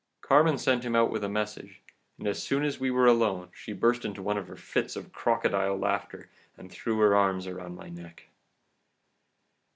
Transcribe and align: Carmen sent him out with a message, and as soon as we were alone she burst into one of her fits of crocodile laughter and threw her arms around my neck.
Carmen 0.21 0.57
sent 0.57 0.83
him 0.83 0.95
out 0.95 1.11
with 1.11 1.23
a 1.23 1.29
message, 1.29 1.79
and 2.17 2.27
as 2.27 2.41
soon 2.41 2.63
as 2.63 2.79
we 2.79 2.89
were 2.89 3.05
alone 3.05 3.49
she 3.53 3.71
burst 3.71 4.03
into 4.03 4.23
one 4.23 4.35
of 4.35 4.47
her 4.47 4.55
fits 4.55 4.95
of 4.95 5.13
crocodile 5.13 5.77
laughter 5.77 6.27
and 6.57 6.71
threw 6.71 6.97
her 6.97 7.15
arms 7.15 7.45
around 7.45 7.75
my 7.75 7.89
neck. 7.89 8.27